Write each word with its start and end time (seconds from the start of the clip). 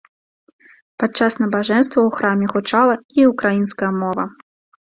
Падчас 1.03 1.33
набажэнства 1.43 1.99
ў 2.07 2.15
храме 2.17 2.45
гучала 2.57 2.95
і 3.21 3.29
ўкраінская 3.33 3.91
мова. 4.03 4.25